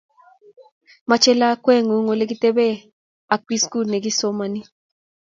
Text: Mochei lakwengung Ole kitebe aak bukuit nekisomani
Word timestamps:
Mochei 1.07 1.37
lakwengung 1.39 2.07
Ole 2.13 2.23
kitebe 2.31 2.67
aak 3.33 3.41
bukuit 3.47 3.87
nekisomani 3.89 4.59